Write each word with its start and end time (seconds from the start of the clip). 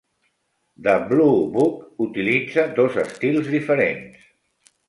"The 0.85 0.93
Bluebook" 1.11 1.93
utilitza 2.07 2.65
dos 2.81 2.99
estils 3.05 3.55
diferents. 3.59 4.29